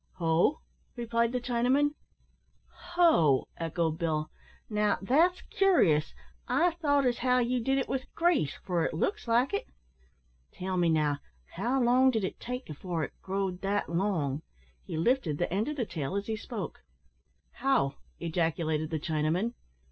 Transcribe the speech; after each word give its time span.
"Ho!" 0.13 0.61
replied 0.95 1.31
the 1.31 1.39
Chinaman. 1.39 1.93
"Ho!" 2.95 3.45
echoed 3.57 3.99
Bill; 3.99 4.31
"now, 4.67 4.97
that's 4.99 5.43
curious. 5.43 6.15
I 6.47 6.71
thought 6.71 7.05
as 7.05 7.19
how 7.19 7.37
you 7.37 7.59
did 7.63 7.77
it 7.77 7.87
with 7.87 8.11
grease, 8.15 8.57
for 8.63 8.83
it 8.83 8.95
looks 8.95 9.27
like 9.27 9.53
it. 9.53 9.67
Tell 10.53 10.75
me 10.75 10.89
now, 10.89 11.19
how 11.51 11.79
long 11.79 12.09
did 12.09 12.23
it 12.23 12.39
take 12.39 12.67
afore 12.67 13.03
it 13.03 13.13
growed 13.21 13.61
that 13.61 13.89
long?" 13.89 14.41
He 14.83 14.97
lifted 14.97 15.37
the 15.37 15.53
end 15.53 15.67
of 15.67 15.75
the 15.75 15.85
tail 15.85 16.15
as 16.15 16.25
he 16.25 16.35
spoke. 16.35 16.79
"How!" 17.51 17.93
ejaculated 18.19 18.89
the 18.89 18.99
Chinaman. 18.99 19.53